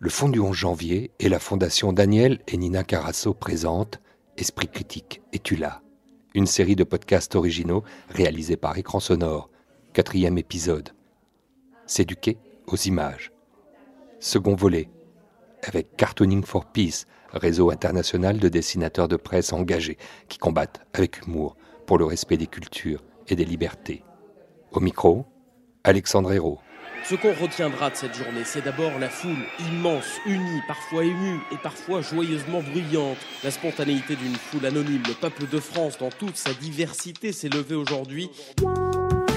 [0.00, 4.00] Le Fonds du 11 janvier et la Fondation Daniel et Nina Carasso présentent
[4.36, 5.82] Esprit critique, es-tu là
[6.36, 9.50] Une série de podcasts originaux réalisés par Écran Sonore.
[9.94, 10.90] Quatrième épisode.
[11.86, 12.38] S'éduquer
[12.68, 13.32] aux images.
[14.20, 14.88] Second volet.
[15.64, 21.56] Avec Cartooning for Peace, réseau international de dessinateurs de presse engagés qui combattent avec humour
[21.86, 24.04] pour le respect des cultures et des libertés.
[24.70, 25.26] Au micro,
[25.82, 26.60] Alexandre Hérault.
[27.08, 31.56] Ce qu'on retiendra de cette journée, c'est d'abord la foule immense, unie, parfois émue et
[31.56, 33.16] parfois joyeusement bruyante.
[33.42, 37.76] La spontanéité d'une foule anonyme, le peuple de France dans toute sa diversité s'est levé
[37.76, 38.28] aujourd'hui.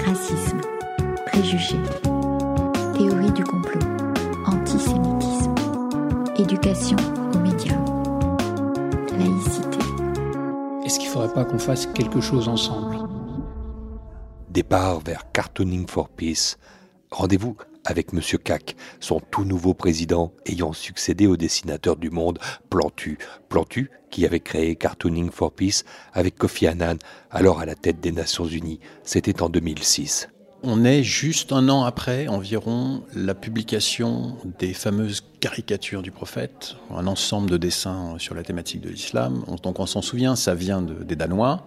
[0.04, 0.60] Racisme,
[1.24, 1.80] préjugés,
[2.94, 3.80] théorie du complot,
[4.44, 5.54] antisémitisme,
[6.36, 6.98] éducation
[7.34, 7.80] aux médias,
[9.18, 9.78] laïcité.
[10.84, 12.98] Est-ce qu'il ne faudrait pas qu'on fasse quelque chose ensemble?
[14.50, 16.58] Départ vers Cartooning for Peace
[17.12, 22.38] Rendez-vous avec Monsieur Cac, son tout nouveau président ayant succédé au dessinateur du monde
[22.70, 23.18] Plantu.
[23.48, 26.98] Plantu qui avait créé Cartooning for Peace avec Kofi Annan,
[27.30, 28.80] alors à la tête des Nations Unies.
[29.04, 30.28] C'était en 2006.
[30.64, 37.08] On est juste un an après environ la publication des fameuses caricatures du prophète, un
[37.08, 39.42] ensemble de dessins sur la thématique de l'islam.
[39.64, 41.66] Donc on s'en souvient, ça vient des Danois.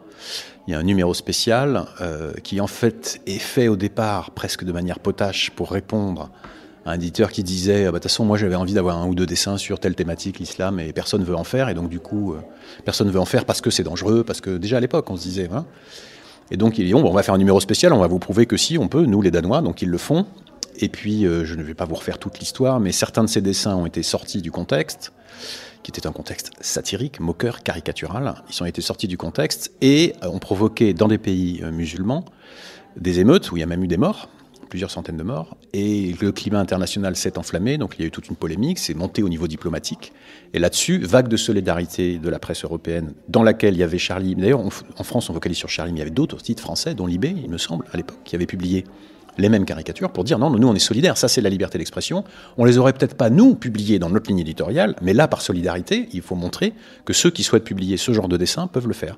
[0.67, 4.63] Il y a un numéro spécial euh, qui en fait est fait au départ presque
[4.63, 6.31] de manière potache pour répondre
[6.85, 9.07] à un éditeur qui disait ah bah, de toute façon moi j'avais envie d'avoir un
[9.07, 11.99] ou deux dessins sur telle thématique l'islam et personne veut en faire et donc du
[11.99, 12.39] coup euh,
[12.85, 15.23] personne veut en faire parce que c'est dangereux parce que déjà à l'époque on se
[15.23, 15.65] disait hein,
[16.51, 18.57] et donc ils dit on va faire un numéro spécial, on va vous prouver que
[18.57, 20.25] si on peut, nous les Danois, donc ils le font.
[20.79, 23.41] Et puis euh, je ne vais pas vous refaire toute l'histoire, mais certains de ces
[23.41, 25.13] dessins ont été sortis du contexte,
[25.83, 28.35] qui était un contexte satirique, moqueur, caricatural.
[28.49, 32.25] Ils ont été sortis du contexte et ont provoqué dans des pays euh, musulmans
[32.97, 34.29] des émeutes où il y a même eu des morts
[34.69, 35.57] plusieurs centaines de morts.
[35.73, 38.93] Et le climat international s'est enflammé, donc il y a eu toute une polémique, c'est
[38.93, 40.13] monté au niveau diplomatique.
[40.53, 44.35] Et là-dessus, vague de solidarité de la presse européenne, dans laquelle il y avait Charlie.
[44.35, 47.07] D'ailleurs, en France, on vocalise sur Charlie, mais il y avait d'autres titres français, dont
[47.07, 48.85] Libé, il me semble, à l'époque, qui avait publié
[49.37, 52.23] les mêmes caricatures pour dire non, nous on est solidaires, ça c'est la liberté d'expression.
[52.57, 56.07] On les aurait peut-être pas nous publiées dans notre ligne éditoriale, mais là par solidarité,
[56.13, 56.73] il faut montrer
[57.03, 59.17] que ceux qui souhaitent publier ce genre de dessin peuvent le faire.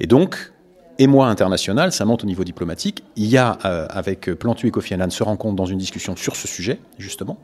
[0.00, 0.52] Et donc
[0.98, 3.02] émoi international, ça monte au niveau diplomatique.
[3.16, 6.36] Il y a, euh, avec Plantu et Kofi Annan, se rencontrent dans une discussion sur
[6.36, 7.38] ce sujet, justement.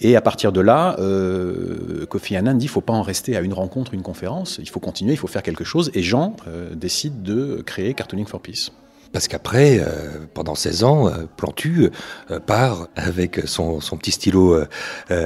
[0.00, 3.36] Et à partir de là, euh, Kofi Annan dit qu'il ne faut pas en rester
[3.36, 5.90] à une rencontre, une conférence, il faut continuer, il faut faire quelque chose.
[5.94, 8.70] Et Jean euh, décide de créer Cartooning for Peace.
[9.16, 11.88] Parce qu'après, euh, pendant 16 ans, euh, Plantu
[12.30, 14.62] euh, part avec son, petit stylo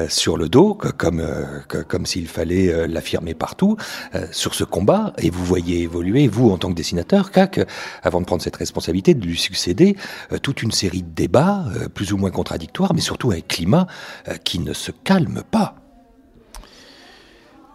[0.08, 1.26] sur le dos, comme,
[1.88, 3.76] comme s'il fallait l'affirmer partout,
[4.30, 5.12] sur ce combat.
[5.18, 7.66] Et vous voyez évoluer, vous, en tant que dessinateur, CAC,
[8.04, 9.96] avant de prendre cette responsabilité, de lui succéder,
[10.42, 13.88] toute une série de débats, plus ou moins contradictoires, mais surtout un climat
[14.44, 15.79] qui ne se calme pas.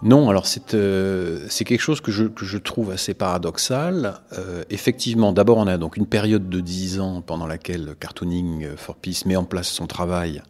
[0.04, 4.22] Non, alors euh, c'est quelque chose que je, trouve assez paradoxal.
[4.38, 8.96] Euh, effectivement, d'abord on a donc une période de 10 ans pendant laquelle Cartooning for
[8.96, 10.44] Peace met en place son travail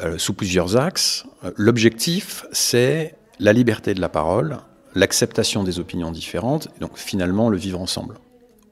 [0.00, 1.24] euh, sous plusieurs axes.
[1.56, 4.58] L'objectif, c'est la liberté de la parole,
[4.94, 8.16] l'acceptation des opinions différentes, et donc finalement le vivre ensemble.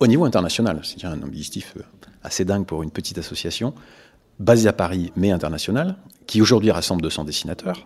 [0.01, 1.75] Au niveau international, c'est un objectif
[2.25, 3.73] assez dingue pour une petite association,
[4.43, 7.85] basée à Paris mais internationale, qui aujourd'hui rassemble 200 dessinateurs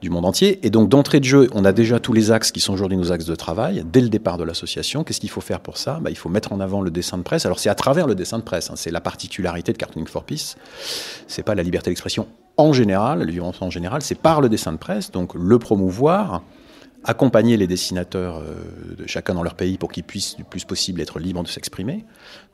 [0.00, 0.64] du monde entier.
[0.66, 3.12] Et donc d'entrée de jeu, on a déjà tous les axes qui sont aujourd'hui nos
[3.12, 5.04] axes de travail, dès le départ de l'association.
[5.04, 5.98] Qu'est-ce qu'il faut faire pour ça?
[6.00, 7.46] Bah, Il faut mettre en avant le dessin de presse.
[7.46, 8.74] Alors c'est à travers le dessin de presse, hein.
[8.76, 10.56] c'est la particularité de Cartooning for Peace.
[11.26, 12.26] C'est pas la liberté d'expression
[12.56, 16.42] en général, la en général, c'est par le dessin de presse, donc le promouvoir,
[17.04, 18.54] accompagner les dessinateurs euh,
[18.96, 22.04] de chacun dans leur pays pour qu'ils puissent du plus possible être libres de s'exprimer.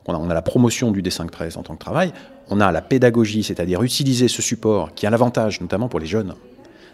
[0.05, 2.11] On a, la promotion du dessin de presse en tant que travail,
[2.49, 6.35] on a la pédagogie, c'est-à-dire utiliser ce support qui a l'avantage, notamment pour les jeunes,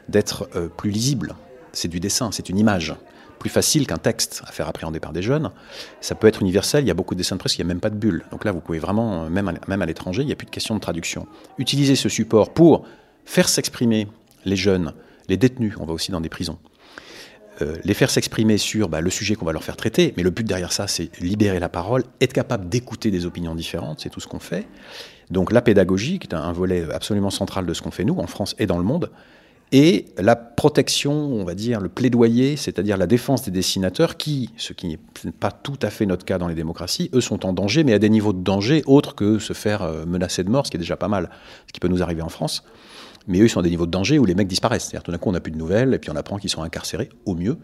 [0.10, 1.36] d'être euh, plus lisible.
[1.74, 2.96] C'est du dessin, c'est une image,
[3.40, 5.52] plus facile qu'un texte à faire appréhender par des jeunes.
[6.02, 7.68] Ça peut être universel, il y a beaucoup de dessins de presse, il n'y a
[7.68, 8.26] même pas de bulle.
[8.32, 10.46] Donc là, vous pouvez vraiment, euh, même à, même à l'étranger, il n'y a plus
[10.46, 11.28] de question de traduction.
[11.58, 12.86] Utiliser ce support pour
[13.26, 14.08] faire s'exprimer
[14.46, 14.94] les jeunes,
[15.28, 16.58] les détenus, on va aussi dans des prisons,
[17.62, 20.30] euh, les faire s'exprimer sur bah, le sujet qu'on va leur faire traiter, mais le
[20.30, 24.20] but derrière ça, c'est libérer la parole, être capable d'écouter des opinions différentes, c'est tout
[24.20, 24.68] ce qu'on fait.
[25.32, 28.28] Donc la pédagogie, qui est un volet absolument central de ce qu'on fait nous, en
[28.28, 29.10] France et dans le monde,
[29.74, 34.72] et la protection, on va dire, le plaidoyer, c'est-à-dire la défense des dessinateurs qui, ce
[34.72, 37.84] qui n'est pas tout à fait notre cas dans les démocraties, eux sont en danger,
[37.84, 40.72] mais à des niveaux de danger autres que se faire euh, menacer de mort, ce
[40.72, 41.30] qui est déjà pas mal,
[41.68, 42.64] ce qui peut nous arriver en France.
[43.28, 44.86] Mais eux, ils sont à des niveaux de danger où les mecs disparaissent.
[44.86, 46.64] C'est-à-dire, tout d'un coup, on n'a plus de nouvelles, et puis on apprend qu'ils sont
[46.64, 47.58] incarcérés, au mieux,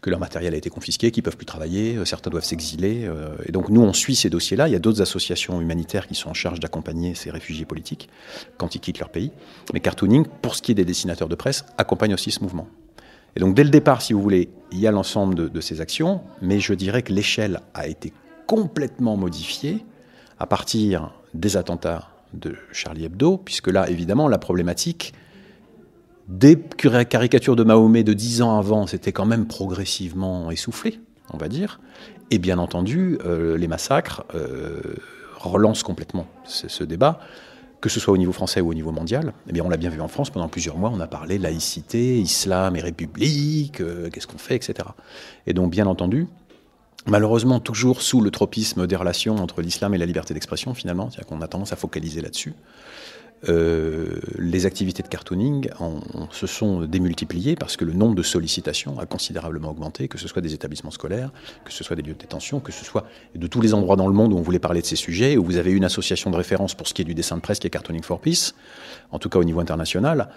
[0.00, 3.04] que leur matériel a été confisqué, qu'ils peuvent plus travailler, euh, certains doivent s'exiler.
[3.04, 4.68] euh, et donc, nous, on suit ces dossiers-là.
[4.68, 8.08] Il y a d'autres associations humanitaires qui sont en charge d'accompagner ces réfugiés politiques
[8.56, 9.32] quand ils quittent leur pays.
[9.72, 12.68] Mais Cartooning, pour ce qui est des dessinateurs de presse, accompagne aussi ce mouvement.
[13.36, 16.20] Et donc, dès le départ, si vous voulez, il y a l'ensemble de ces actions,
[16.42, 18.12] mais je dirais que l'échelle a été
[18.46, 19.84] complètement modifiée
[20.40, 25.14] à partir des attentats de Charlie Hebdo, puisque là, évidemment, la problématique
[26.28, 26.56] des
[27.08, 31.00] caricatures de Mahomet de dix ans avant, c'était quand même progressivement essoufflé,
[31.32, 31.80] on va dire.
[32.30, 34.80] Et bien entendu, euh, les massacres euh,
[35.36, 37.18] relancent complètement ce, ce débat,
[37.80, 39.32] que ce soit au niveau français ou au niveau mondial.
[39.48, 42.20] Eh bien, on l'a bien vu en France, pendant plusieurs mois, on a parlé laïcité,
[42.20, 44.88] islam et république, euh, qu'est-ce qu'on fait, etc.
[45.46, 46.28] Et donc, bien entendu,
[47.06, 51.26] malheureusement, toujours sous le tropisme des relations entre l'islam et la liberté d'expression, finalement, c'est-à-dire
[51.26, 52.54] qu'on a tendance à focaliser là-dessus.
[53.48, 55.70] Euh, les activités de cartooning
[56.30, 60.42] se sont démultipliées parce que le nombre de sollicitations a considérablement augmenté, que ce soit
[60.42, 61.30] des établissements scolaires,
[61.64, 64.08] que ce soit des lieux de détention, que ce soit de tous les endroits dans
[64.08, 66.36] le monde où on voulait parler de ces sujets, où vous avez une association de
[66.36, 68.52] référence pour ce qui est du dessin de presse qui est Cartooning for Peace,
[69.10, 70.28] en tout cas au niveau international,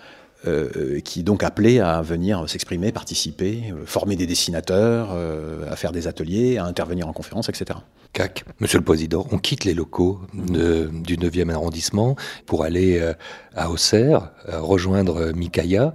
[0.46, 5.92] euh, qui donc appelait à venir s'exprimer, participer, euh, former des dessinateurs, euh, à faire
[5.92, 7.80] des ateliers, à intervenir en conférence, etc.
[8.14, 13.14] CAC, Monsieur le Président, on quitte les locaux du 9e arrondissement pour aller euh,
[13.56, 15.94] à Auxerre, rejoindre Mikaya,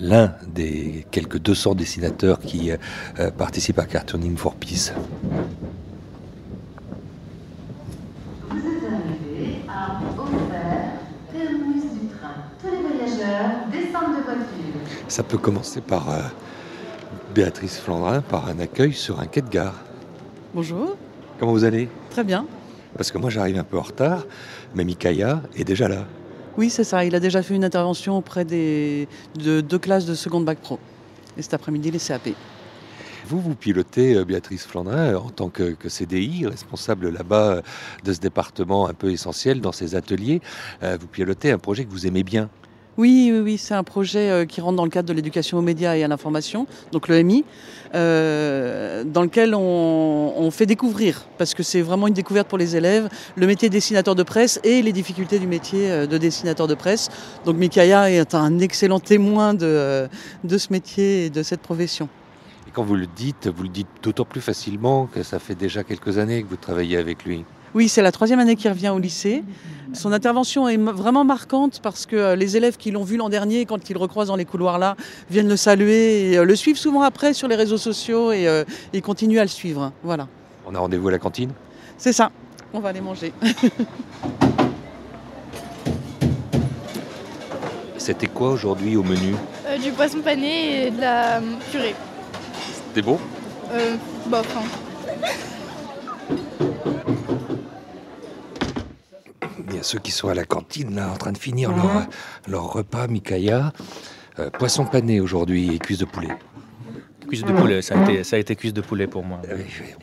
[0.00, 2.70] l'un des quelques 200 dessinateurs qui
[3.38, 4.92] participent à Cartooning for Peace.
[8.50, 10.92] Vous êtes arrivé à Auxerre,
[11.32, 12.44] terminus du train.
[12.60, 15.01] Tous les voyageurs descendent de voiture.
[15.12, 16.22] Ça peut commencer par euh,
[17.34, 19.74] Béatrice Flandrin, par un accueil sur un quai de gare.
[20.54, 20.96] Bonjour,
[21.38, 21.90] Comment vous allez?
[22.08, 22.46] Très bien.
[22.96, 24.24] Parce que moi j'arrive un peu en retard,
[24.74, 26.06] mais Mikaya est déjà là.
[26.56, 27.04] Oui, c'est ça.
[27.04, 30.78] Il a déjà fait une intervention auprès des, de deux classes de seconde bac pro.
[31.36, 32.30] Et cet après-midi, les CAP.
[33.26, 37.62] Vous, vous pilotez euh, Béatrice Flandrin euh, en tant que, que CDI, responsable là-bas euh,
[38.04, 40.40] de ce département un peu essentiel dans ces ateliers.
[40.80, 42.48] Vous pilotez un projet que vous aimez bien.
[42.98, 45.96] Oui, oui, c'est un projet euh, qui rentre dans le cadre de l'éducation aux médias
[45.96, 47.44] et à l'information, donc le MI,
[47.94, 52.76] euh, dans lequel on, on fait découvrir, parce que c'est vraiment une découverte pour les
[52.76, 56.66] élèves, le métier de dessinateur de presse et les difficultés du métier euh, de dessinateur
[56.66, 57.08] de presse.
[57.44, 60.08] Donc Mikaya est un excellent témoin de, euh,
[60.44, 62.08] de ce métier et de cette profession.
[62.66, 65.82] Et quand vous le dites, vous le dites d'autant plus facilement que ça fait déjà
[65.82, 67.44] quelques années que vous travaillez avec lui.
[67.74, 69.42] Oui, c'est la troisième année qu'il revient au lycée.
[69.94, 73.66] Son intervention est vraiment marquante parce que euh, les élèves qui l'ont vu l'an dernier,
[73.66, 74.96] quand ils le recroisent dans les couloirs là,
[75.30, 78.64] viennent le saluer et euh, le suivent souvent après sur les réseaux sociaux et euh,
[78.92, 79.92] ils continuent à le suivre.
[80.02, 80.28] Voilà,
[80.66, 81.50] On a rendez-vous à la cantine?
[81.98, 82.30] C'est ça.
[82.72, 83.32] On va aller manger.
[88.02, 89.34] C'était quoi aujourd'hui au menu?
[89.66, 91.40] Euh, du poisson pané et de la
[91.70, 91.94] purée.
[92.88, 93.16] C'était bon?
[93.72, 93.94] Euh,
[94.26, 94.62] bof, hein.
[99.68, 102.06] Il y a ceux qui sont à la cantine là en train de finir leur,
[102.48, 103.72] leur repas, Mikaya.
[104.38, 106.30] Euh, poisson pané aujourd'hui et cuisse de poulet.
[107.28, 109.40] Cuisse de poulet, ça a été, ça a été cuisse de poulet pour moi.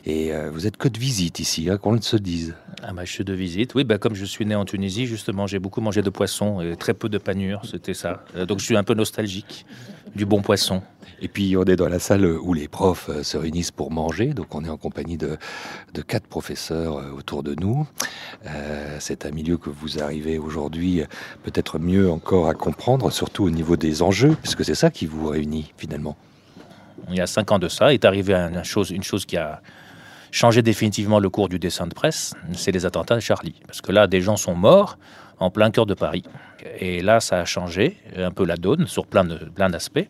[0.04, 2.54] Et euh, vous êtes que de visite ici, hein, qu'on le se dise.
[2.82, 3.74] Ah bah, je suis de visite.
[3.74, 6.76] Oui, bah, comme je suis né en Tunisie, justement, j'ai beaucoup mangé de poisson et
[6.76, 8.24] très peu de panure, c'était ça.
[8.36, 9.66] Euh, donc je suis un peu nostalgique
[10.14, 10.82] du bon poisson.
[11.22, 14.54] Et puis on est dans la salle où les profs se réunissent pour manger, donc
[14.54, 15.36] on est en compagnie de,
[15.92, 17.86] de quatre professeurs autour de nous.
[18.46, 21.02] Euh, c'est un milieu que vous arrivez aujourd'hui
[21.42, 25.28] peut-être mieux encore à comprendre, surtout au niveau des enjeux, puisque c'est ça qui vous
[25.28, 26.16] réunit finalement.
[27.08, 29.62] Il y a cinq ans de ça, est arrivé une chose, qui a
[30.30, 33.56] changé définitivement le cours du dessin de presse, c'est les attentats de Charlie.
[33.66, 34.98] Parce que là, des gens sont morts
[35.38, 36.24] en plein cœur de Paris.
[36.78, 40.06] Et là, ça a changé un peu la donne sur plein plein d'aspects.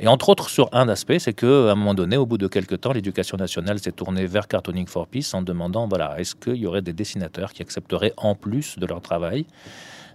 [0.00, 2.80] Et entre autres sur un aspect, c'est qu'à un moment donné, au bout de quelques
[2.80, 6.66] temps, l'éducation nationale s'est tournée vers Cartooning for Peace en demandant, voilà, est-ce qu'il y
[6.66, 9.46] aurait des dessinateurs qui accepteraient, en plus de leur travail,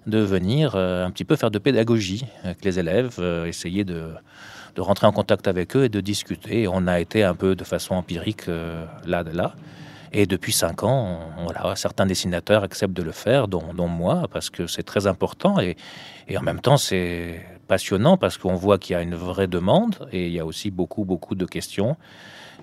[0.07, 4.11] de venir euh, un petit peu faire de pédagogie avec les élèves, euh, essayer de,
[4.75, 6.61] de rentrer en contact avec eux et de discuter.
[6.61, 9.53] Et on a été un peu de façon empirique euh, là, là.
[10.13, 14.67] Et depuis cinq ans, voilà, certains dessinateurs acceptent de le faire, dont, moi, parce que
[14.67, 15.59] c'est très important.
[15.59, 15.75] Et
[16.37, 20.27] en même temps, c'est passionnant parce qu'on voit qu'il y a une vraie demande et
[20.27, 21.98] il y a aussi beaucoup, beaucoup de questions.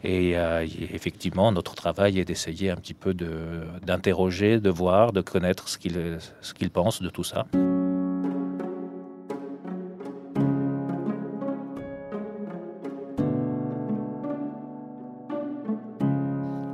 [0.02, 5.68] Et euh, effectivement, notre travail est d'essayer un petit peu d'interroger, de, voir, de connaître
[5.68, 6.18] ce qu'ils
[6.54, 7.46] qu'ils pensent de tout ça.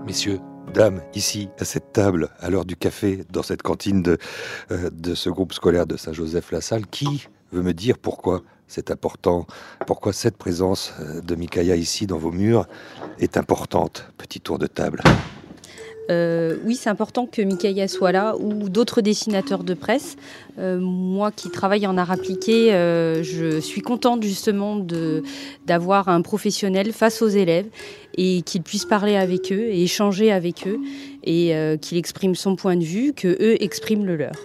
[0.06, 0.38] Messieurs,
[0.72, 4.18] dames, ici, à cette table, à l'heure du café, dans cette cantine de,
[4.70, 9.46] euh, de ce groupe scolaire de Saint-Joseph-la-Salle, qui veut me dire pourquoi c'est important,
[9.86, 12.66] pourquoi cette présence euh, de Mikaya ici dans vos murs
[13.18, 14.08] est importante.
[14.18, 15.02] Petit tour de table.
[16.08, 20.16] Euh, oui, c'est important que Mikaya soit là ou d'autres dessinateurs de presse.
[20.58, 24.84] Euh, moi qui travaille en art appliqué, je suis contente justement
[25.66, 27.66] d'avoir un professionnel face aux élèves
[28.16, 30.78] et qu'il puisse parler avec eux et échanger avec eux
[31.24, 34.36] et qu'il exprime son point de vue, que eux expriment le leur.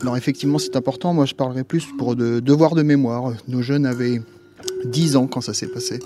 [0.00, 3.32] Alors effectivement c'est important, moi je parlerai plus pour de devoirs de mémoire.
[3.48, 4.20] Nos jeunes avaient
[4.84, 5.98] 10 ans quand ça s'est passé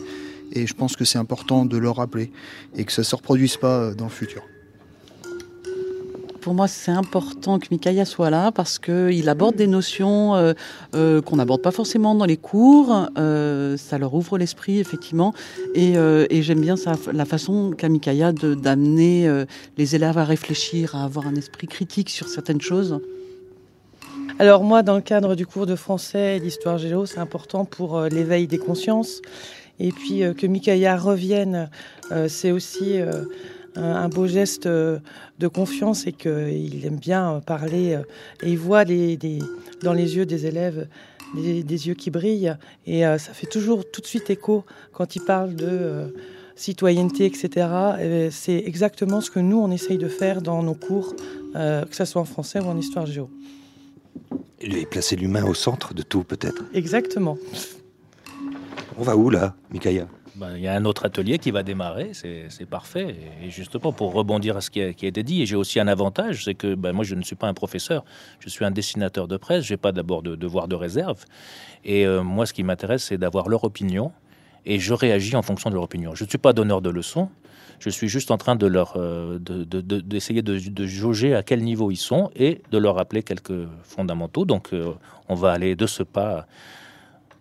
[0.52, 2.30] et je pense que c'est important de leur rappeler
[2.76, 4.42] et que ça ne se reproduise pas dans le futur
[6.46, 10.52] pour moi, c'est important que Mikaya soit là parce qu'il aborde des notions euh,
[10.94, 13.08] euh, qu'on n'aborde pas forcément dans les cours.
[13.18, 15.34] Euh, ça leur ouvre l'esprit, effectivement.
[15.74, 15.94] Et,
[16.42, 16.76] j'aime bien
[17.12, 19.28] la façon qu'a Mikaya d'amener
[19.76, 23.00] les élèves à réfléchir, à avoir un esprit critique sur certaines choses.
[24.38, 28.00] Alors moi, dans le cadre du cours de français et d'histoire géo, c'est important pour
[28.02, 29.22] l'éveil des consciences.
[29.78, 31.70] Et puis que Mikaya revienne,
[32.28, 33.00] c'est aussi
[33.76, 34.98] un beau geste euh,
[35.38, 38.02] de confiance et qu'il aime bien parler euh,
[38.42, 40.88] et il voit dans les yeux des élèves
[41.34, 45.22] des, yeux qui brillent et euh, ça fait toujours tout de suite écho quand il
[45.22, 46.14] parle de
[46.54, 47.68] citoyenneté, etc.
[48.30, 51.14] C'est exactement ce que nous, on essaye de faire dans nos cours,
[51.52, 53.28] que ce soit en français ou en histoire géo.
[54.60, 56.64] Et placer l'humain au centre de tout, peut-être.
[56.74, 57.38] Exactement.
[58.98, 60.06] On va où, là, Mikaya
[60.36, 63.16] ben, il y a un autre atelier qui va démarrer, c'est parfait.
[63.42, 66.44] Et justement, pour rebondir à ce qui a, été dit, et j'ai aussi un avantage,
[66.44, 68.04] c'est que ben, moi, je ne suis pas un professeur,
[68.40, 71.24] je suis un dessinateur de presse, je n'ai pas d'abord de devoir de réserve.
[71.84, 74.12] Et euh, moi, ce qui m'intéresse, c'est d'avoir leur opinion,
[74.66, 76.14] et je réagis en fonction de leur opinion.
[76.14, 77.30] Je ne suis pas donneur de leçons,
[77.78, 81.90] je suis juste en train de leur euh, d'essayer de, de, jauger à quel niveau
[81.90, 84.44] ils sont et de leur rappeler quelques fondamentaux.
[84.44, 84.92] Donc, euh,
[85.28, 86.46] on va aller de ce pas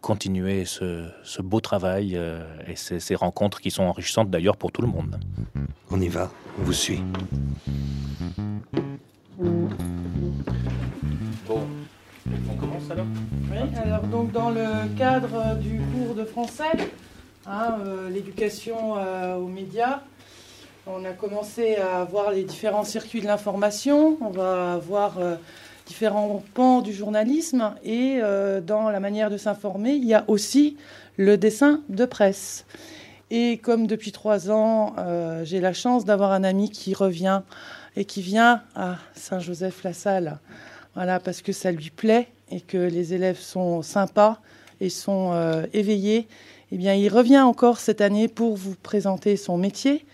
[0.06, 1.10] continuer ce,
[1.42, 5.20] beau travail euh, et ces, rencontres qui sont enrichissantes d'ailleurs pour tout le monde.
[5.90, 7.02] On y va, on vous suit.
[11.48, 11.60] Bon,
[12.28, 13.08] on commence alors?
[13.52, 16.78] Oui, alors donc dans le cadre du cours de français,
[17.48, 20.02] hein, euh, l'éducation euh, aux médias,
[20.88, 25.18] on a commencé à voir les différents circuits de l'information, on va voir
[25.86, 30.78] différents pans du journalisme et euh, dans la manière de s'informer, il y a aussi
[31.18, 32.66] le dessin de presse.
[33.32, 37.42] Et comme depuis trois ans, euh, j'ai la chance d'avoir un ami qui revient
[37.96, 40.40] et qui vient à Saint-Joseph-la-Salle,
[40.96, 44.40] voilà, parce que ça lui plaît et que les élèves sont sympas
[44.82, 46.28] et sont euh, éveillés.
[46.72, 50.06] Eh bien, il revient encore cette année pour vous présenter son métier,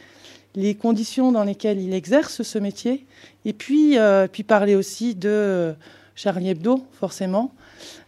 [0.55, 3.05] les conditions dans lesquelles il exerce ce métier,
[3.45, 5.73] et puis, euh, puis parler aussi de
[6.15, 7.51] Charlie Hebdo, forcément.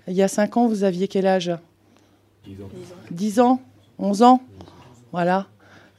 [0.08, 1.52] Il y a cinq ans, vous aviez quel âge?
[2.46, 2.70] 10 ans.
[3.12, 3.62] 10 ans
[4.00, 4.42] 11 ans
[5.12, 5.48] Voilà.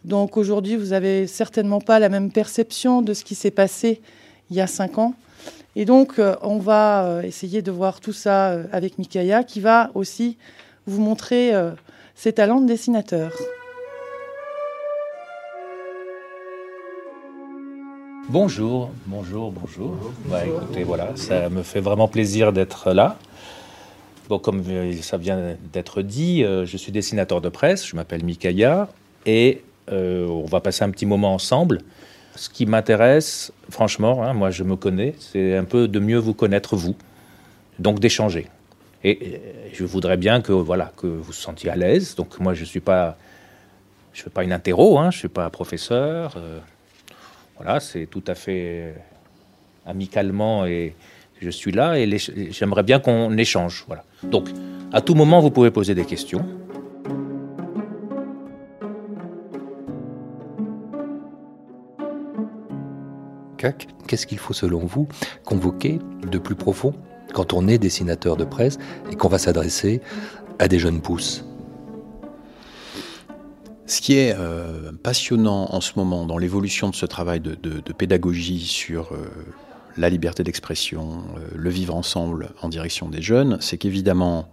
[0.04, 4.02] Donc aujourd'hui, vous n'avez certainement pas la même perception de ce qui s'est passé
[4.50, 5.14] il y a cinq ans.
[5.74, 9.90] Et donc, euh, on va euh, essayer de voir tout ça avec Mikaya, qui va
[9.94, 10.36] aussi
[10.86, 11.52] vous montrer
[12.14, 13.32] ses talents de dessinateur.
[18.30, 19.96] Bonjour, bonjour, bonjour.
[20.30, 23.18] Bah, écoutez, voilà, ça me fait vraiment plaisir d'être là.
[24.30, 24.62] Bon, comme
[25.02, 28.88] ça vient d'être dit, euh, je suis dessinateur de presse, je m'appelle Mikaya,
[29.26, 29.62] et
[29.92, 31.82] euh, on va passer un petit moment ensemble.
[32.34, 36.34] Ce qui m'intéresse, franchement, hein, moi je me connais, c'est un peu de mieux vous
[36.34, 36.96] connaître vous,
[37.78, 38.46] donc d'échanger.
[39.04, 39.40] Et,
[39.74, 42.14] je voudrais bien que voilà que vous vous sentiez à l'aise.
[42.14, 43.18] Donc moi je suis pas,
[44.14, 46.34] je fais pas une interro, hein, je suis pas professeur.
[46.38, 46.58] Euh,
[47.56, 48.94] voilà, c'est tout à fait
[49.86, 50.94] amicalement et
[51.40, 52.08] je suis là et
[52.50, 53.84] j'aimerais bien qu'on échange.
[53.86, 54.04] Voilà.
[54.22, 54.48] Donc,
[54.92, 56.44] à tout moment, vous pouvez poser des questions.
[64.06, 65.08] Qu'est-ce qu'il faut selon vous
[65.44, 65.98] convoquer
[66.30, 66.92] de plus profond
[67.32, 68.78] quand on est dessinateur de presse
[69.10, 70.02] et qu'on va s'adresser
[70.58, 71.44] à des jeunes pousses?
[73.94, 77.54] Ce qui est euh, passionnant en ce moment dans l'évolution de ce travail de,
[77.96, 79.30] pédagogie sur euh,
[79.96, 84.48] la liberté d'expression, euh, le vivre ensemble en direction des jeunes, c'est qu'évidemment,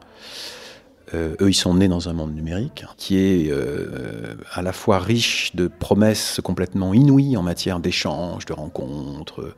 [1.14, 3.52] eux, ils sont nés dans un monde numérique qui est
[4.54, 9.54] à la fois riche de promesses complètement inouïes en matière d'échanges, de rencontres,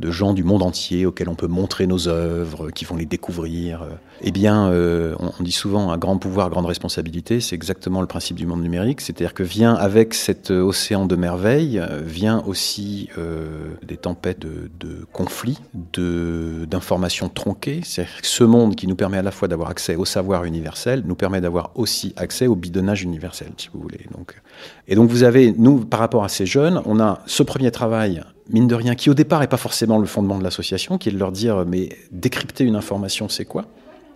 [0.00, 3.86] de gens du monde entier auxquels on peut montrer nos œuvres, qui vont les découvrir.
[4.22, 7.40] Eh bien, euh, on, dit souvent un grand pouvoir, grande responsabilité.
[7.40, 9.00] C'est exactement le principe du monde numérique.
[9.00, 15.04] C'est-à-dire que vient avec cet océan de merveilles, vient aussi euh, des tempêtes de, de
[15.12, 17.80] conflits, d'informations tronquées.
[17.84, 21.14] C'est ce monde qui nous permet à la fois d'avoir accès au savoir universel, nous
[21.14, 24.06] permet d'avoir aussi accès au bidonnage universel, si vous voulez.
[24.16, 24.40] Donc,
[24.88, 28.22] et donc vous avez, nous, par rapport à ces jeunes, on a ce premier travail
[28.52, 31.12] mine de rien, qui au départ n'est pas forcément le fondement de l'association, qui est
[31.12, 33.64] de leur dire, mais décrypter une information, c'est quoi?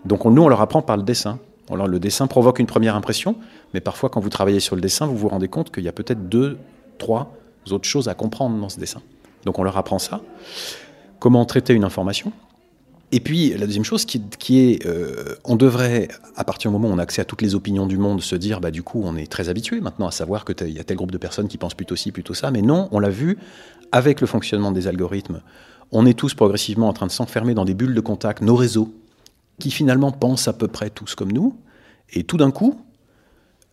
[0.05, 1.38] Donc nous, on leur apprend par le dessin.
[1.71, 3.37] Le dessin provoque une première impression,
[3.73, 5.93] mais parfois, quand vous travaillez sur le dessin, vous vous rendez compte qu'il y a
[5.93, 6.59] peut-être deux,
[6.99, 7.33] trois
[7.71, 9.00] autres choses à comprendre dans ce dessin.
[9.47, 10.21] Donc on leur apprend ça.
[11.21, 12.33] Comment traiter une information?
[13.14, 16.97] Et puis la deuxième chose qui, est, euh, on devrait, à partir du moment où
[16.97, 19.14] on a accès à toutes les opinions du monde, se dire, bah du coup, on
[19.16, 21.75] est très habitué maintenant à savoir qu'il y a tel groupe de personnes qui pensent
[21.75, 22.50] plutôt ci, plutôt ça.
[22.50, 23.38] Mais non, on l'a vu
[23.92, 25.42] avec le fonctionnement des algorithmes.
[25.92, 28.92] On est tous progressivement en train de s'enfermer dans des bulles de contact, nos réseaux,
[29.61, 31.56] qui finalement pensent à peu près tous comme nous.
[32.14, 32.80] Et tout d'un coup,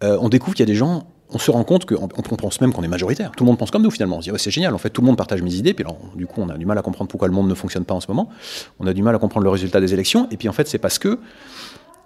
[0.03, 2.74] euh, on découvre qu'il y a des gens on se rend compte qu'on on même
[2.74, 3.32] qu'on est majoritaire.
[3.36, 4.18] Tout le monde pense comme nous finalement.
[4.18, 5.86] On se dit c'est génial, en fait tout le monde partage mes idées, puis
[6.16, 8.02] du coup on a du mal à comprendre pourquoi le monde ne fonctionne pas en
[8.02, 8.30] ce moment.
[8.80, 10.78] On a du mal à comprendre le résultat des élections, et puis en fait c'est
[10.78, 11.20] parce que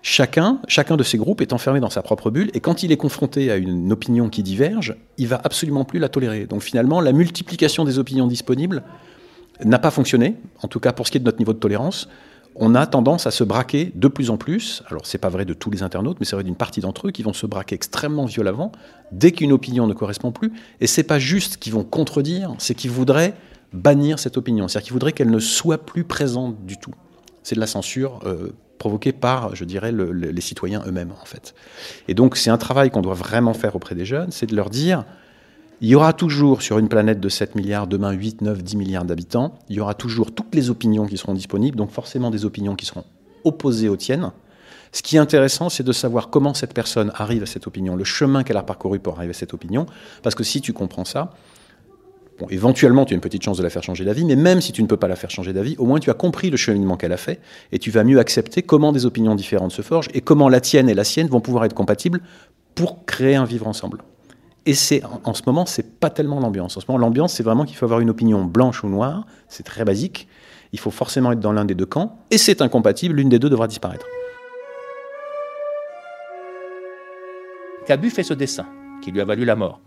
[0.02, 2.98] chacun, chacun de ces groupes est enfermé dans sa propre bulle, et quand il est
[2.98, 6.46] confronté à une opinion qui diverge, il va absolument plus la tolérer.
[6.46, 8.84] Donc finalement la multiplication des opinions disponibles
[9.64, 12.08] n'a pas fonctionné, en tout cas pour ce qui est de notre niveau de tolérance
[12.56, 14.82] on a tendance à se braquer de plus en plus.
[14.88, 17.12] Alors, c'est pas vrai de tous les internautes, mais c'est vrai d'une partie d'entre eux
[17.12, 18.72] qui vont se braquer extrêmement violemment
[19.12, 20.54] dès qu'une opinion ne correspond plus.
[20.80, 23.34] Et c'est pas juste qu'ils vont contredire, c'est qu'ils voudraient
[23.74, 24.68] bannir cette opinion.
[24.68, 26.94] C'est-à-dire qu'ils voudraient qu'elle ne soit plus présente du tout.
[27.44, 31.56] C'est de la censure euh, provoquée par, je dirais, les citoyens eux-mêmes, en fait.
[32.08, 34.70] Et donc, c'est un travail qu'on doit vraiment faire auprès des jeunes, c'est de leur
[34.70, 35.04] dire
[35.82, 39.06] il y aura toujours sur une planète de 7 milliards, demain 8, 9, 10 milliards
[39.06, 42.76] d'habitants, il y aura toujours toutes les opinions qui seront disponibles, donc forcément des opinions
[42.76, 43.04] qui seront
[43.44, 44.32] opposées aux tiennes.
[44.92, 48.06] Ce qui est intéressant, c'est de savoir comment cette personne arrive à cette opinion, le
[48.06, 49.86] chemin qu'elle a parcouru pour arriver à cette opinion,
[50.24, 51.32] parce que si tu comprends ça,
[52.50, 54.82] éventuellement tu as une petite chance de la faire changer d'avis, mais même si tu
[54.82, 57.14] ne peux pas la faire changer d'avis, au moins tu as compris le cheminement qu'elle
[57.14, 57.42] a fait,
[57.74, 60.88] et tu vas mieux accepter comment des opinions différentes se forgent, et comment la tienne
[60.88, 62.22] et la sienne vont pouvoir être compatibles
[62.76, 64.00] pour créer un vivre ensemble.
[64.66, 66.76] Et c'est en, ce moment, c'est pas tellement l'ambiance.
[66.76, 69.26] En ce moment, l'ambiance, c'est vraiment qu'il faut avoir une opinion blanche ou noire.
[69.48, 70.28] C'est très basique.
[70.72, 72.18] Il faut forcément être dans l'un des deux camps.
[72.32, 73.16] Et c'est incompatible.
[73.16, 74.08] L'une des deux devra disparaître.
[77.86, 78.66] Cabu fait ce dessin
[79.04, 79.80] qui lui a valu la mort.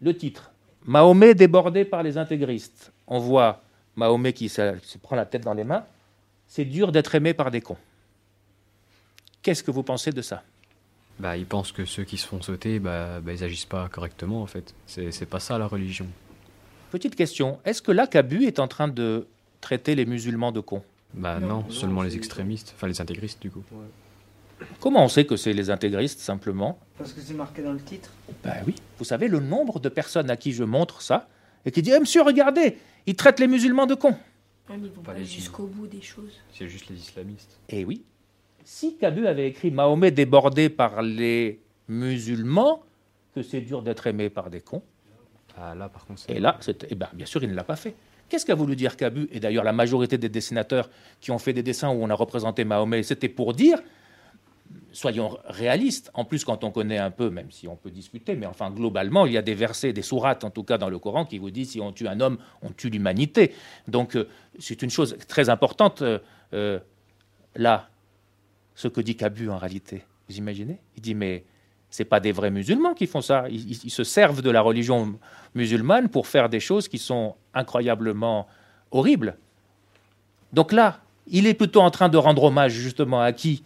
[0.00, 0.50] Le titre
[0.86, 2.92] Mahomet débordé par les intégristes.
[3.06, 3.62] On voit
[3.94, 5.84] Mahomet qui se, se prend la tête dans les mains.
[6.48, 7.78] C'est dur d'être aimé par des cons.
[9.40, 10.42] Qu'est-ce que vous pensez de ça?
[11.18, 14.42] Bah, ils pensent que ceux qui se font sauter, bah, bah ils agissent pas correctement
[14.42, 14.74] en fait.
[14.86, 16.06] C'est pas ça la religion.
[16.90, 19.26] Petite question, est-ce que là, Cabu est en train de
[19.60, 20.82] traiter les musulmans de cons?
[21.14, 23.62] Bah non, seulement les extrémistes, enfin les intégristes du coup.
[24.80, 26.78] Comment on sait que c'est les intégristes simplement?
[26.98, 28.10] Parce que c'est marqué dans le titre.
[28.42, 28.74] Bah oui.
[28.98, 31.28] Vous savez le nombre de personnes à qui je montre ça
[31.64, 34.16] et qui disent eh, Monsieur, regardez, ils traitent les musulmans de cons.
[34.70, 36.40] ils vont pas, jusqu'au bout des choses.
[36.52, 37.58] C'est juste les islamistes.
[37.68, 38.04] Eh oui,
[38.64, 42.82] si Cabu avait écrit Mahomet débordé par les musulmans,
[43.34, 44.82] que c'est dur d'être aimé par des cons.
[45.56, 47.94] Ah, là, par contre, et là, eh ben, bien sûr, il ne l'a pas fait.
[48.28, 50.88] Qu'est-ce qu'a voulu dire Cabu Et d'ailleurs, la majorité des dessinateurs
[51.20, 53.78] qui ont fait des dessins où on a représenté Mahomet, c'était pour dire,
[54.92, 58.46] soyons réalistes, en plus quand on connaît un peu, même si on peut discuter, mais
[58.46, 61.24] enfin globalement, il y a des versets, des sourates en tout cas dans le Coran
[61.24, 63.52] qui vous disent si on tue un homme, on tue l'humanité.
[63.88, 66.02] Donc euh, c'est une chose très importante.
[66.02, 66.18] Euh,
[66.54, 66.78] euh,
[67.56, 67.88] là,
[68.74, 70.04] ce que dit Cabu en réalité.
[70.28, 70.78] Vous imaginez?
[70.96, 71.44] Il dit mais
[71.90, 73.46] c'est pas des vrais musulmans qui font ça.
[73.48, 75.16] Ils, se servent de la religion
[75.54, 78.48] musulmane pour faire des choses qui sont incroyablement
[78.90, 79.36] horribles.
[80.52, 83.62] Donc là, il est plutôt en train de rendre hommage justement à qui?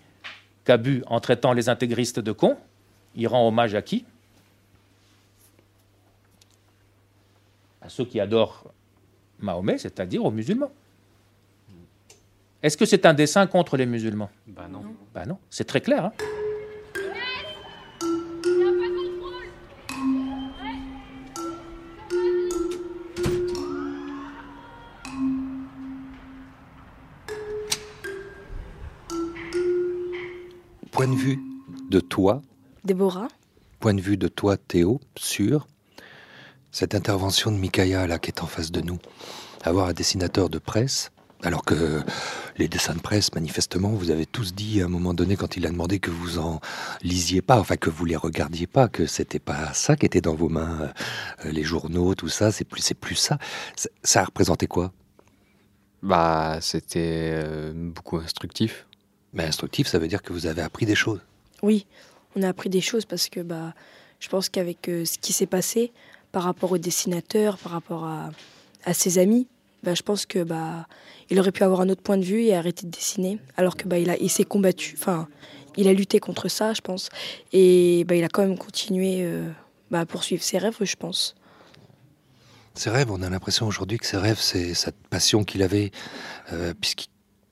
[0.65, 2.59] Cabu en traitant les intégristes de cons.
[3.15, 4.05] Il rend hommage à qui?
[7.81, 8.67] À ceux qui adorent
[9.41, 10.71] Mahomet, c'est-à-dire aux musulmans.
[12.61, 14.31] Est-ce que c'est un dessin contre les musulmans?
[14.49, 14.83] Bah non.
[15.15, 16.07] Bah non, c'est très clair.
[16.07, 16.13] Hein
[30.91, 31.39] Point de vue
[31.91, 32.43] de toi,
[32.83, 33.29] Déborah.
[33.79, 35.69] Point de vue de toi, Théo, sur
[36.73, 38.99] cette intervention de Mikaya là qui est en face de nous.
[39.63, 42.03] Avoir un dessinateur de presse alors que
[42.57, 45.67] les dessins de presse, manifestement, vous avez tous dit à un moment donné quand il
[45.67, 46.61] a demandé que vous en
[47.03, 50.35] lisiez pas, enfin que vous les regardiez pas, que c'était pas ça qui était dans
[50.35, 50.93] vos mains,
[51.45, 53.39] euh, les journaux, tout ça, c'est plus, c'est plus ça.
[53.77, 53.89] ça.
[54.03, 54.93] Ça représentait quoi?
[56.03, 58.87] Bah, c'était euh, beaucoup instructif.
[59.33, 61.21] Mais instructif, ça veut dire que vous avez appris des choses.
[61.63, 61.87] Oui,
[62.35, 63.75] on a appris des choses parce que bah,
[64.19, 65.93] je pense qu'avec euh, ce qui s'est passé
[66.33, 68.31] par rapport au dessinateur, par rapport à,
[68.85, 69.47] à ses amis,
[69.83, 70.87] bah, je pense que bah,
[71.31, 73.87] il aurait pu avoir un autre point de vue et arrêter de dessiner, alors que
[73.87, 75.29] bah, il, a, il s'est combattu, enfin,
[75.77, 77.09] il a lutté contre ça, je pense,
[77.53, 79.49] et bah, il a quand même continué euh,
[79.91, 81.35] bah, à poursuivre ses rêves, je pense.
[82.75, 85.91] Ses rêves, on a l'impression aujourd'hui que ses rêves, c'est cette passion qu'il avait,
[86.53, 87.09] euh, puisqu'il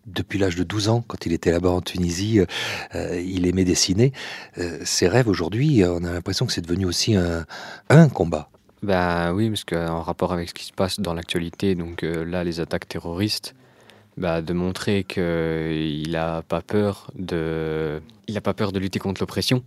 [0.06, 2.46] depuis l'âge de 12 ans, quand il était là-bas en Tunisie, euh,
[2.94, 4.12] euh, il aimait dessiner.
[4.58, 7.44] Euh, ses rêves aujourd'hui, on a l'impression que c'est devenu aussi un,
[7.90, 8.48] un combat.
[8.82, 12.44] Bah oui, parce qu'en rapport avec ce qui se passe dans l'actualité, donc euh, là,
[12.44, 13.54] les attaques terroristes,
[14.16, 19.20] bah, de montrer qu'il n'a pas peur de, il a pas peur de lutter contre
[19.20, 19.62] l'oppression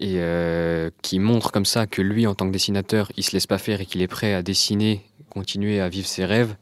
[0.00, 3.46] et euh, qui montre comme ça que lui, en tant que dessinateur, il se laisse
[3.46, 6.56] pas faire et qu'il est prêt à dessiner, continuer à vivre ses rêves.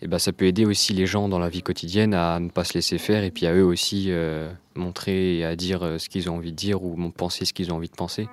[0.00, 2.62] Et bah, ça peut aider aussi les gens dans la vie quotidienne à ne pas
[2.62, 6.08] se laisser faire et puis à eux aussi euh, montrer et à dire euh, ce
[6.08, 8.28] qu'ils ont envie de dire ou penser ce qu'ils ont envie de penser.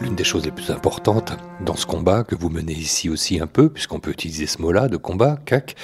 [0.00, 1.32] L'une des choses les plus importantes
[1.64, 4.88] dans ce combat que vous menez ici aussi un peu, puisqu'on peut utiliser ce mot-là
[4.88, 5.74] de combat, CAC,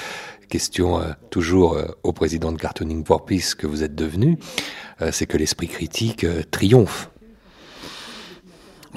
[0.49, 4.39] question euh, toujours euh, au président de Cartooning for Peace que vous êtes devenu,
[5.03, 7.11] euh, c'est que l'esprit critique triomphe.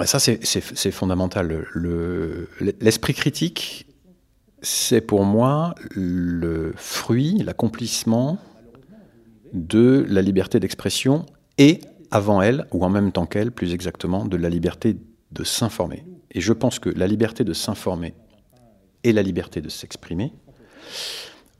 [0.04, 0.44] Ça, c'est-
[0.92, 1.66] fondamental.
[1.74, 2.48] Le-
[2.80, 3.86] L'esprit critique,
[4.62, 8.38] c'est pour moi le fruit, l'accomplissement
[9.52, 11.26] de la liberté d'expression
[11.58, 11.80] et,
[12.12, 14.96] avant elle, ou en même temps qu'elle, plus exactement, de la liberté
[15.32, 16.04] de s'informer.
[16.30, 18.14] Et je pense que la liberté de s'informer
[19.04, 20.32] et la liberté de s'exprimer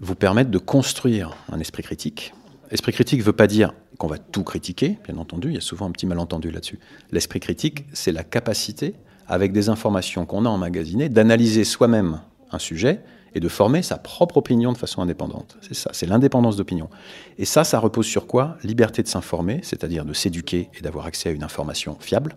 [0.01, 2.33] vous permettent de construire un esprit critique.
[2.71, 5.63] Esprit critique ne veut pas dire qu'on va tout critiquer, bien entendu, il y a
[5.63, 6.79] souvent un petit malentendu là-dessus.
[7.11, 8.95] L'esprit critique, c'est la capacité,
[9.27, 13.01] avec des informations qu'on a emmagasinées, d'analyser soi-même un sujet
[13.35, 15.59] et de former sa propre opinion de façon indépendante.
[15.61, 16.89] C'est ça, c'est l'indépendance d'opinion.
[17.37, 18.57] Et ça, ça repose sur quoi?
[18.63, 22.37] Liberté de s'informer, c'est-à-dire de s'éduquer et d'avoir accès à une information fiable,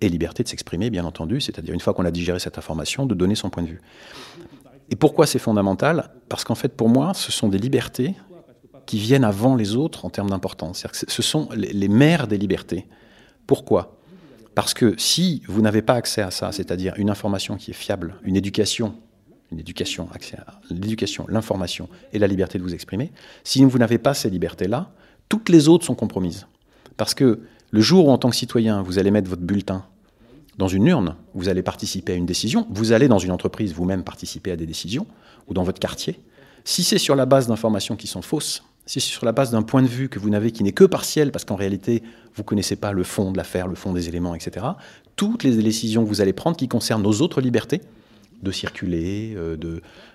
[0.00, 3.14] et liberté de s'exprimer, bien entendu, c'est-à-dire une fois qu'on a digéré cette information, de
[3.14, 3.80] donner son point de vue.
[4.90, 6.10] Et pourquoi c'est fondamental?
[6.28, 8.14] Parce qu'en fait, pour moi, ce sont des libertés
[8.86, 10.86] qui viennent avant les autres en termes d'importance.
[10.92, 12.86] Ce sont les mères des libertés.
[13.46, 13.98] Pourquoi?
[14.54, 18.16] Parce que si vous n'avez pas accès à ça, c'est-à-dire une information qui est fiable,
[18.24, 18.94] une éducation,
[19.52, 20.18] une éducation, à
[20.70, 23.12] l'éducation, l'information et la liberté de vous exprimer,
[23.44, 24.90] si vous n'avez pas ces libertés-là,
[25.28, 26.46] toutes les autres sont compromises.
[26.96, 29.84] Parce que le jour où, en tant que citoyen, vous allez mettre votre bulletin
[30.56, 34.02] dans une urne, vous allez participer à une décision, vous allez dans une entreprise vous-même
[34.02, 35.06] participer à des décisions,
[35.46, 36.18] ou dans votre quartier,
[36.64, 39.62] si c'est sur la base d'informations qui sont fausses, si c'est sur la base d'un
[39.62, 42.02] point de vue que vous n'avez qui n'est que partiel, parce qu'en réalité,
[42.34, 44.66] vous ne connaissez pas le fond de l'affaire, le fond des éléments, etc.,
[45.14, 47.80] toutes les décisions que vous allez prendre qui concernent nos autres libertés,
[48.42, 49.56] de circuler, euh,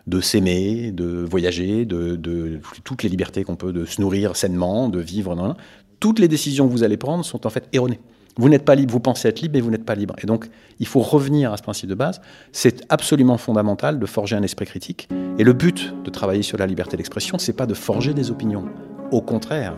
[0.08, 5.00] de, s'aimer, de voyager, de, toutes les libertés qu'on peut, de se nourrir sainement, de
[5.00, 5.56] vivre,
[6.04, 8.02] toutes les décisions que vous allez prendre sont en fait erronées.
[8.36, 10.16] Vous n'êtes pas libre, vous pensez être libre, mais vous n'êtes pas libre.
[10.22, 10.50] Et donc,
[10.82, 12.20] il faut revenir à ce principe de base.
[12.52, 15.08] C'est absolument fondamental de forger un esprit critique.
[15.40, 18.66] Et le but de travailler sur la liberté d'expression, c'est pas de forger des opinions.
[19.12, 19.78] Au contraire,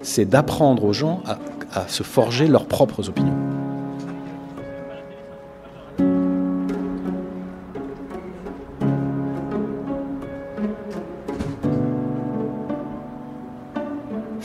[0.00, 1.38] c'est d'apprendre aux gens à,
[1.72, 3.61] à se forger leurs propres opinions.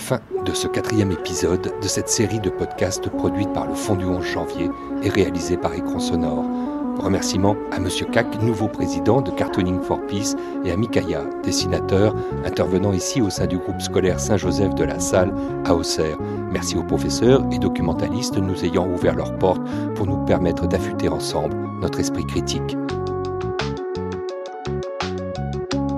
[0.07, 4.05] Fin de ce quatrième épisode de cette série de podcasts produite par le Fonds du
[4.05, 4.71] 11 janvier
[5.03, 6.45] et réalisée par Écran Sonore.
[6.97, 12.15] Remerciements à Monsieur Cac, nouveau président de Cartooning for Peace, et à Mikaya, dessinateur,
[12.45, 15.33] intervenant ici au sein du groupe scolaire Saint-Joseph de la Salle
[15.65, 16.17] à Auxerre.
[16.53, 21.57] Merci aux professeurs et documentalistes nous ayant ouvert leurs portes pour nous permettre d'affûter ensemble
[21.81, 22.77] notre esprit critique.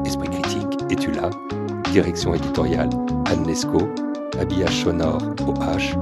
[0.03, 1.29] Esprit critique, es-tu là?
[1.91, 2.89] Direction éditoriale,
[3.29, 3.87] Anne Lescaut.
[4.39, 5.95] Habillage sonore, OH.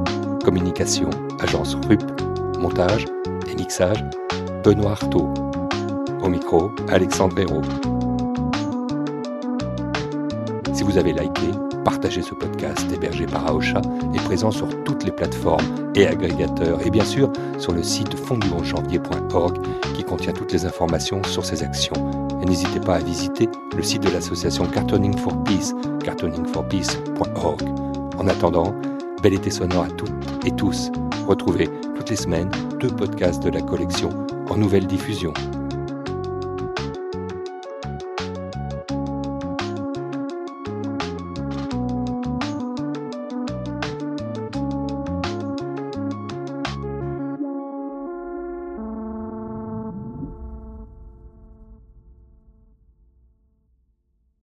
[0.43, 1.09] Communication,
[1.39, 2.01] agence RUP.
[2.57, 3.05] Montage
[3.51, 4.03] et mixage,
[4.63, 5.33] Benoît Artaud.
[6.23, 7.61] Au micro, Alexandre Hérault.
[10.73, 11.51] Si vous avez liké,
[11.83, 13.81] partagez ce podcast hébergé par Aosha
[14.13, 19.57] et présent sur toutes les plateformes et agrégateurs et bien sûr sur le site fondduonjanvier.org
[19.95, 22.26] qui contient toutes les informations sur ces actions.
[22.41, 25.73] Et n'hésitez pas à visiter le site de l'association Cartooning for Peace,
[26.03, 27.61] cartooningforpeace.org.
[28.17, 28.73] En attendant,
[29.21, 30.91] bel été sonore à toutes et tous.
[31.27, 34.09] Retrouvez toutes les semaines deux podcasts de la collection
[34.49, 35.33] en nouvelle diffusion.